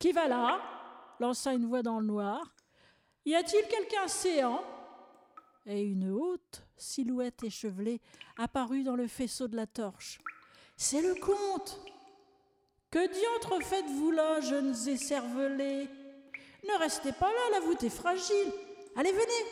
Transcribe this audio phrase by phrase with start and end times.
[0.00, 0.58] Qui va là?
[1.20, 2.54] Lança une voix dans le noir.
[3.26, 4.64] Y a-t-il quelqu'un séant?
[5.66, 8.00] Et une haute silhouette échevelée
[8.38, 10.18] apparut dans le faisceau de la torche.
[10.74, 11.78] C'est le comte
[12.90, 15.86] Que diantre faites-vous là, jeunes écervelés?
[16.64, 18.52] Ne restez pas là, la voûte est fragile.
[18.96, 19.50] Allez, venez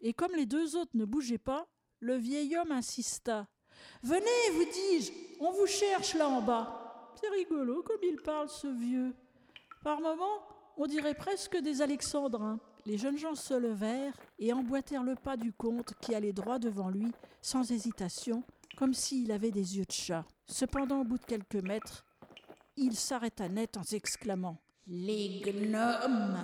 [0.00, 1.66] Et comme les deux autres ne bougeaient pas,
[1.98, 3.48] le vieil homme insista.
[4.04, 7.10] Venez, vous dis-je, on vous cherche là en bas.
[7.20, 9.12] C'est rigolo comme il parle, ce vieux.
[9.84, 10.40] Par moments,
[10.78, 12.58] on dirait presque des alexandrins.
[12.86, 16.88] Les jeunes gens se levèrent et emboîtèrent le pas du comte qui allait droit devant
[16.88, 18.42] lui, sans hésitation,
[18.78, 20.24] comme s'il avait des yeux de chat.
[20.46, 22.06] Cependant, au bout de quelques mètres,
[22.78, 24.56] il s'arrêta net en s'exclamant
[24.86, 26.38] Les gnomes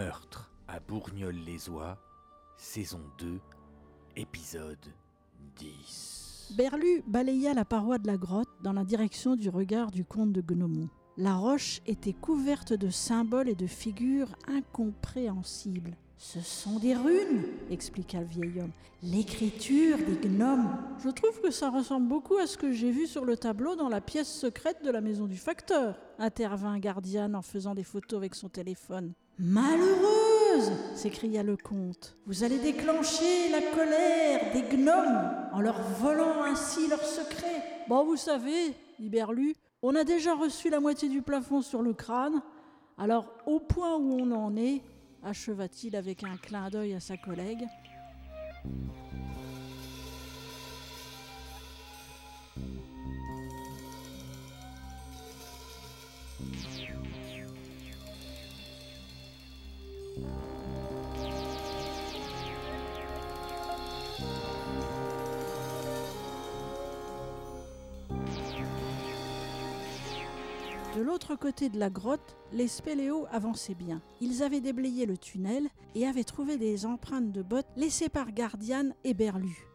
[0.00, 1.98] Meurtre à Bourgneul-les-Oies,
[2.56, 3.38] saison 2,
[4.16, 4.78] épisode
[5.56, 6.54] 10.
[6.56, 10.40] Berlu balaya la paroi de la grotte dans la direction du regard du comte de
[10.40, 10.88] Gnomon.
[11.18, 15.94] La roche était couverte de symboles et de figures incompréhensibles.
[16.16, 18.72] Ce sont des runes, expliqua le vieil homme.
[19.02, 20.78] L'écriture des gnomes.
[21.04, 23.90] Je trouve que ça ressemble beaucoup à ce que j'ai vu sur le tableau dans
[23.90, 28.34] la pièce secrète de la maison du facteur, intervint Gardiane en faisant des photos avec
[28.34, 29.12] son téléphone.
[29.42, 32.14] Malheureuse s'écria le comte.
[32.26, 37.64] Vous allez déclencher la colère des gnomes en leur volant ainsi leurs secrets.
[37.88, 41.94] Bon, vous savez, dit Berlu, on a déjà reçu la moitié du plafond sur le
[41.94, 42.42] crâne,
[42.98, 44.82] alors au point où on en est,
[45.22, 47.66] acheva-t-il avec un clin d'œil à sa collègue.
[71.00, 74.02] De l'autre côté de la grotte, les spéléos avançaient bien.
[74.20, 78.92] Ils avaient déblayé le tunnel et avaient trouvé des empreintes de bottes laissées par Gardiane
[79.02, 79.66] et Berlu.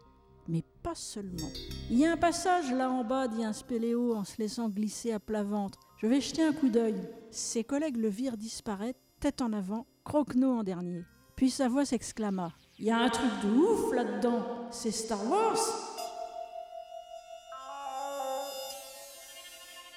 [0.47, 1.49] Mais pas seulement.
[1.89, 5.13] Il y a un passage là en bas, dit un spéléo en se laissant glisser
[5.13, 5.79] à plat ventre.
[5.97, 7.01] Je vais jeter un coup d'œil.
[7.31, 11.05] Ses collègues le virent disparaître, tête en avant, croquenot en dernier.
[11.35, 12.51] Puis sa voix s'exclama.
[12.77, 14.45] Il y a un truc de ouf là-dedans.
[14.69, 15.57] C'est Star Wars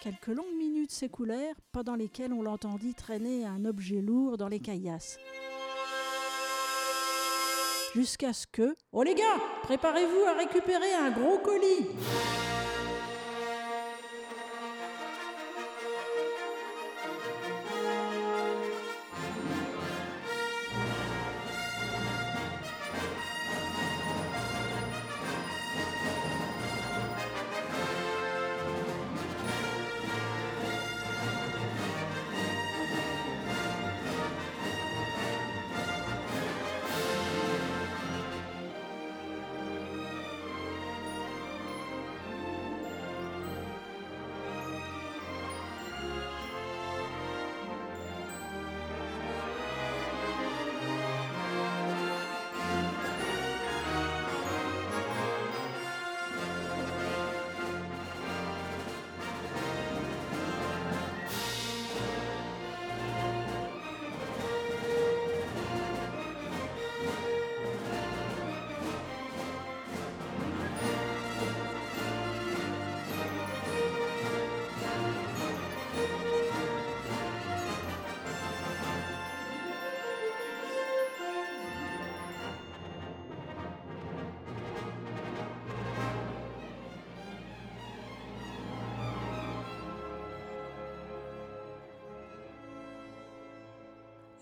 [0.00, 0.57] Quelques longues
[0.88, 5.18] s'écoulèrent, pendant lesquelles on l'entendit traîner un objet lourd dans les caillasses.
[7.94, 8.76] Jusqu'à ce que...
[8.92, 11.86] Oh les gars, préparez-vous à récupérer un gros colis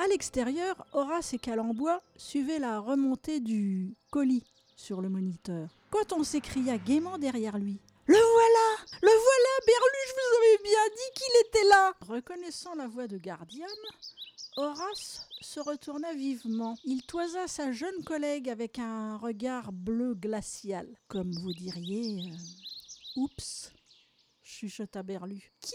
[0.06, 4.44] À l'extérieur, Horace et Calembois suivaient la remontée du colis.
[4.76, 7.80] sur le moniteur, quand on s'écria gaiement derrière lui.
[8.06, 12.86] Le voilà Le voilà Berlu, je vous avais bien dit qu'il était là Reconnaissant la
[12.86, 13.68] voix de Gardiane,
[14.56, 16.76] Horace se retourna vivement.
[16.84, 22.30] Il toisa sa jeune collègue avec un regard bleu glacial, comme vous diriez.
[22.30, 22.36] euh,
[23.16, 23.72] Oups
[24.44, 25.50] chuchota Berlu.
[25.60, 25.74] Qui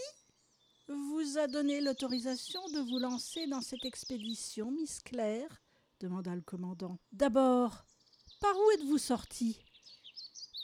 [0.92, 5.62] vous a donné l'autorisation de vous lancer dans cette expédition, Miss Claire
[6.00, 6.98] demanda le commandant.
[7.12, 7.84] D'abord,
[8.40, 9.58] par où êtes-vous sortie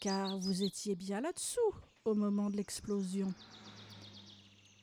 [0.00, 3.32] Car vous étiez bien là-dessous au moment de l'explosion.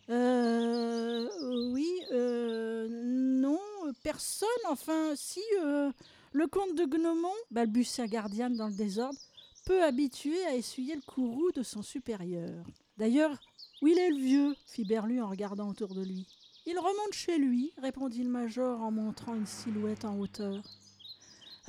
[0.09, 1.27] Euh.
[1.71, 2.88] Oui, euh.
[2.89, 3.59] Non,
[4.03, 4.47] personne.
[4.69, 5.92] Enfin, si, euh,
[6.31, 9.19] le comte de Gnomon, balbutia Gardiane dans le désordre,
[9.65, 12.65] peu habitué à essuyer le courroux de son supérieur.
[12.97, 13.39] D'ailleurs,
[13.81, 16.25] où il est le vieux fit Berlu en regardant autour de lui.
[16.66, 20.63] Il remonte chez lui, répondit le major en montrant une silhouette en hauteur.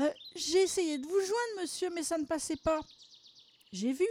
[0.00, 2.80] Euh, J'ai essayé de vous joindre, monsieur, mais ça ne passait pas.
[3.72, 4.06] J'ai vu.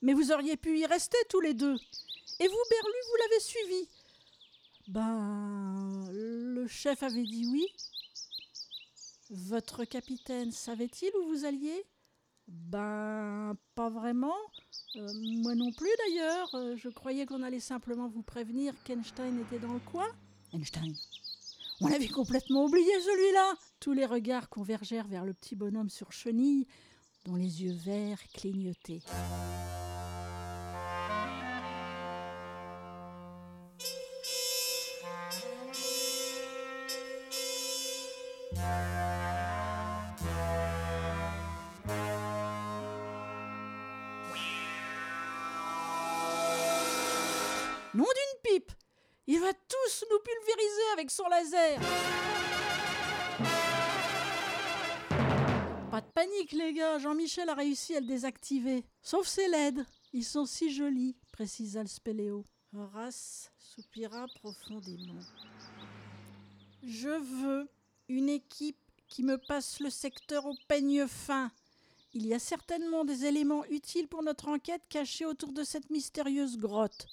[0.00, 1.76] Mais vous auriez pu y rester tous les deux.
[2.40, 3.88] Et vous, Berlu, vous l'avez suivi.
[4.88, 7.66] Ben, le chef avait dit oui.
[9.30, 11.84] Votre capitaine savait-il où vous alliez?
[12.48, 14.36] Ben, pas vraiment.
[14.96, 15.08] Euh,
[15.42, 16.54] moi non plus d'ailleurs.
[16.54, 20.08] Euh, je croyais qu'on allait simplement vous prévenir qu'Einstein était dans le coin.
[20.52, 20.94] Einstein
[21.80, 26.66] On l'avait complètement oublié celui-là Tous les regards convergèrent vers le petit bonhomme sur chenille,
[27.24, 29.00] dont les yeux verts clignotaient.
[47.94, 48.72] Nom d'une pipe
[49.26, 51.78] Il va tous nous pulvériser avec son laser
[55.90, 58.86] Pas de panique, les gars, Jean-Michel a réussi à le désactiver.
[59.02, 59.84] Sauf ses LED.
[60.14, 62.46] Ils sont si jolis, précisa le spéléo.
[62.74, 65.20] Horace soupira profondément.
[66.82, 67.68] Je veux
[68.08, 71.50] une équipe qui me passe le secteur au peigne fin.
[72.14, 76.56] Il y a certainement des éléments utiles pour notre enquête cachés autour de cette mystérieuse
[76.56, 77.06] grotte.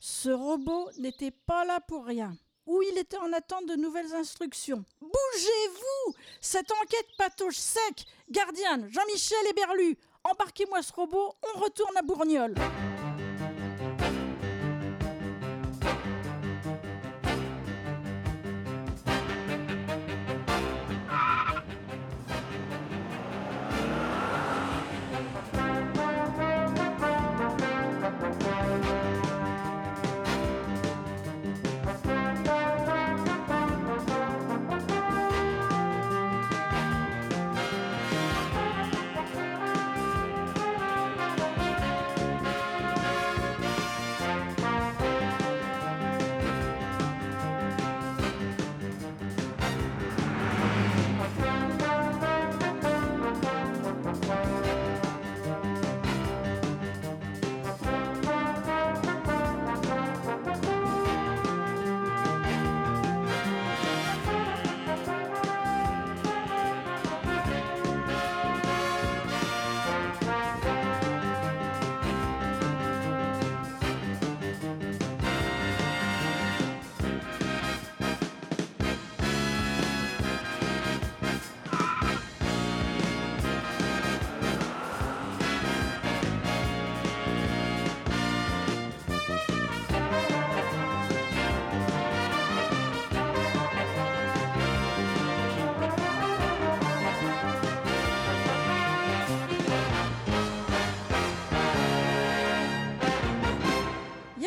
[0.00, 2.36] Ce robot n'était pas là pour rien.
[2.66, 4.84] Ou il était en attente de nouvelles instructions.
[5.00, 12.02] Bougez-vous Cette enquête patauge sec Gardiane, Jean-Michel et Berlu, embarquez-moi ce robot, on retourne à
[12.02, 12.54] Bourgnol.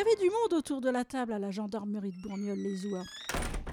[0.00, 3.04] Y avait du monde autour de la table à la gendarmerie de Bourgnol-les-Oies.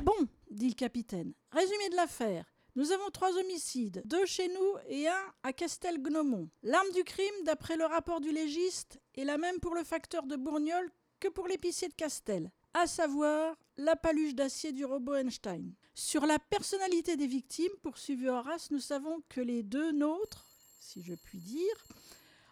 [0.03, 2.51] Bon, dit le capitaine, résumé de l'affaire.
[2.75, 6.49] Nous avons trois homicides, deux chez nous et un à Castel-Gnomon.
[6.63, 10.35] L'arme du crime, d'après le rapport du légiste, est la même pour le facteur de
[10.35, 10.91] Bourgnol
[11.21, 15.75] que pour l'épicier de Castel, à savoir la paluche d'acier du robot Einstein.
[15.95, 20.45] Sur la personnalité des victimes, poursuivit Horace, nous savons que les deux nôtres,
[20.81, 21.85] si je puis dire,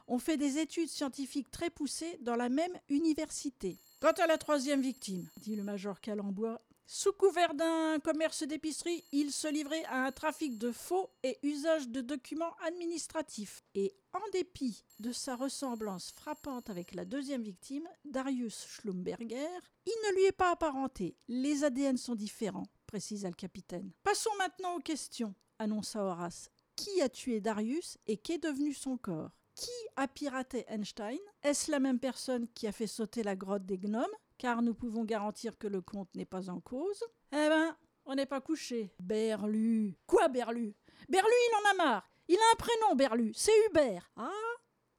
[0.07, 3.79] ont fait des études scientifiques très poussées dans la même université.
[4.01, 9.31] Quant à la troisième victime, dit le major Calambois, sous couvert d'un commerce d'épicerie, il
[9.31, 13.63] se livrait à un trafic de faux et usage de documents administratifs.
[13.73, 19.47] Et en dépit de sa ressemblance frappante avec la deuxième victime, Darius Schlumberger,
[19.87, 21.17] il ne lui est pas apparenté.
[21.27, 23.91] Les ADN sont différents, précisa le capitaine.
[24.03, 26.51] Passons maintenant aux questions, annonça Horace.
[26.75, 29.31] qui a tué Darius et qu'est devenu son corps?
[29.55, 31.17] Qui a piraté Einstein?
[31.41, 34.05] Est-ce la même personne qui a fait sauter la grotte des gnomes?
[34.37, 37.01] Car nous pouvons garantir que le comte n'est pas en cause.
[37.31, 38.93] Eh ben, on n'est pas couché.
[38.99, 39.95] Berlu.
[40.07, 40.75] Quoi Berlu?
[41.07, 42.09] Berlu, il en a marre.
[42.27, 43.31] Il a un prénom, Berlu.
[43.33, 44.11] C'est Hubert.
[44.17, 44.29] Ah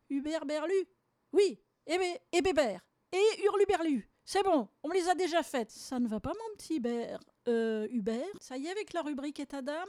[0.09, 0.87] Hubert Berlu
[1.33, 1.61] Oui.
[1.87, 2.81] Et, Bé- et Bébert.
[3.13, 4.09] Et Hurluberlu.
[4.25, 5.71] C'est bon, on les a déjà faites.
[5.71, 7.21] Ça ne va pas, mon petit Hubert.
[7.47, 9.89] Euh, Hubert Ça y est avec la rubrique état d'âme?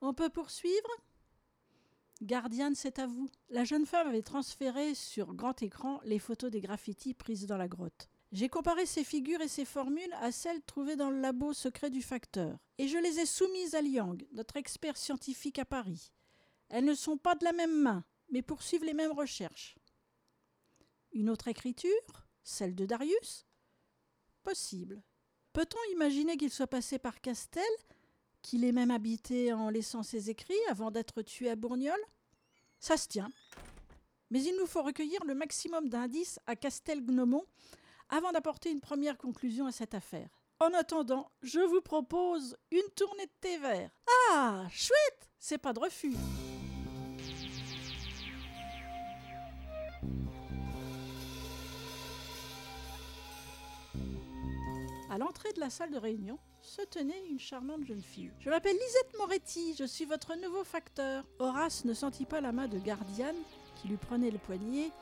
[0.00, 0.88] On peut poursuivre?
[2.20, 3.30] Gardiane, c'est à vous.
[3.48, 7.68] La jeune femme avait transféré sur grand écran les photos des graffitis prises dans la
[7.68, 8.08] grotte.
[8.32, 12.02] J'ai comparé ces figures et ces formules à celles trouvées dans le labo secret du
[12.02, 16.12] facteur, et je les ai soumises à Liang, notre expert scientifique à Paris.
[16.68, 19.76] Elles ne sont pas de la même main, mais poursuivent les mêmes recherches.
[21.12, 23.46] Une autre écriture Celle de Darius?
[24.42, 25.02] Possible.
[25.54, 27.62] Peut-on imaginer qu'il soit passé par Castel?
[28.42, 31.98] Qu'il ait même habité en laissant ses écrits avant d'être tué à Bourgnol
[32.78, 33.30] Ça se tient.
[34.30, 37.44] Mais il nous faut recueillir le maximum d'indices à Castelgnomon
[38.08, 40.28] avant d'apporter une première conclusion à cette affaire.
[40.60, 43.90] En attendant, je vous propose une tournée de thé vert.
[44.32, 46.14] Ah, chouette C'est pas de refus.
[55.18, 58.30] L'entrée de la salle de réunion se tenait une charmante jeune fille.
[58.38, 61.24] Je m'appelle Lisette Moretti, je suis votre nouveau facteur.
[61.40, 63.34] Horace ne sentit pas la main de Gardiane
[63.74, 64.92] qui lui prenait le poignet,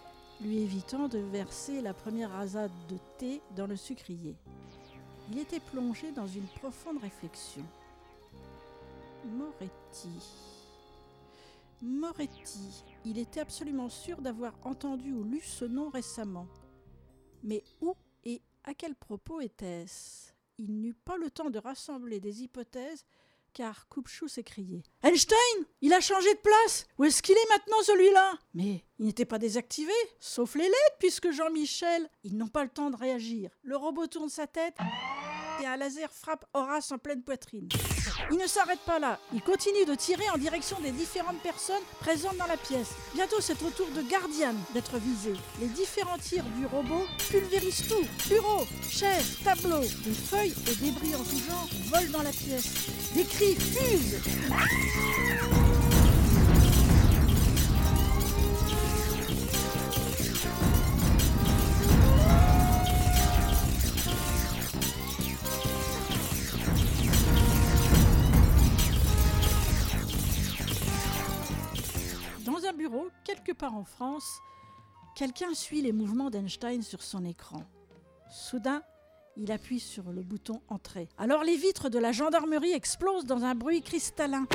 [0.41, 4.37] lui évitant de verser la première rasade de thé dans le sucrier.
[5.31, 7.67] Il était plongé dans une profonde réflexion.
[9.27, 10.09] Moretti.
[11.83, 12.85] Moretti.
[13.05, 16.47] Il était absolument sûr d'avoir entendu ou lu ce nom récemment.
[17.43, 17.95] Mais où
[18.67, 20.33] à quel propos était-ce?
[20.59, 23.05] Il n'eut pas le temps de rassembler des hypothèses,
[23.53, 25.37] car Kupchou s'écriait Einstein
[25.81, 28.39] Il a changé de place Où est-ce qu'il est maintenant, celui-là?
[28.55, 32.11] Mais il n'était pas désactivé, sauf les lettres, puisque Jean-Michel.
[32.25, 33.51] Ils n'ont pas le temps de réagir.
[33.63, 34.77] Le robot tourne sa tête
[35.63, 37.69] et un laser frappe Horace en pleine poitrine.
[38.31, 39.19] Il ne s'arrête pas là.
[39.33, 42.91] Il continue de tirer en direction des différentes personnes présentes dans la pièce.
[43.15, 45.35] Bientôt, c'est au tour de Gardiane d'être visé.
[45.61, 48.05] Les différents tirs du robot pulvérisent tout.
[48.29, 52.73] Bureaux, chaises, tableaux, des feuilles et débris en tout genre volent dans la pièce.
[53.15, 54.21] Des cris fusent.
[73.27, 74.41] Quelque part en France,
[75.17, 77.65] quelqu'un suit les mouvements d'Einstein sur son écran.
[78.31, 78.83] Soudain,
[79.37, 81.09] il appuie sur le bouton Entrée.
[81.19, 84.47] Alors les vitres de la gendarmerie explosent dans un bruit cristallin.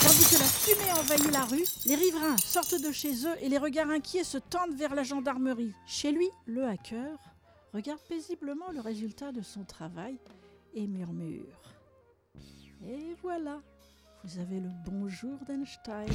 [0.00, 3.58] Tandis que la fumée envahit la rue, les riverains sortent de chez eux et les
[3.58, 5.74] regards inquiets se tendent vers la gendarmerie.
[5.86, 7.18] Chez lui, le hacker
[7.74, 10.18] regarde paisiblement le résultat de son travail
[10.72, 11.76] et murmure.
[12.86, 13.60] Et voilà,
[14.24, 16.06] vous avez le bonjour d'Einstein.